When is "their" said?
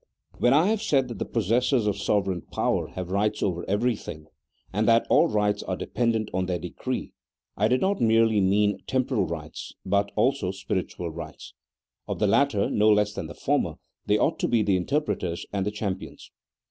6.47-6.57